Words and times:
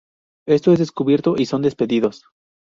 Esto 0.47 0.73
es 0.73 0.79
descubierto 0.79 1.35
y 1.37 1.45
son 1.45 1.61
despedidos. 1.61 2.23